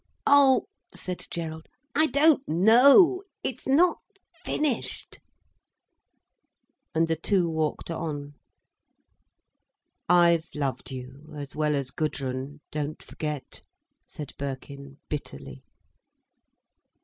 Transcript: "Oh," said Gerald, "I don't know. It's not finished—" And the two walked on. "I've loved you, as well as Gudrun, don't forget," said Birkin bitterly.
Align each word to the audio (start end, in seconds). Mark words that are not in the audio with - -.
"Oh," 0.25 0.65
said 0.95 1.27
Gerald, 1.29 1.69
"I 1.93 2.07
don't 2.07 2.41
know. 2.47 3.21
It's 3.43 3.67
not 3.67 3.99
finished—" 4.43 5.19
And 6.95 7.07
the 7.07 7.15
two 7.15 7.47
walked 7.47 7.91
on. 7.91 8.33
"I've 10.09 10.47
loved 10.55 10.89
you, 10.89 11.35
as 11.37 11.55
well 11.55 11.75
as 11.75 11.91
Gudrun, 11.91 12.61
don't 12.71 13.03
forget," 13.03 13.61
said 14.07 14.33
Birkin 14.39 14.97
bitterly. 15.07 15.61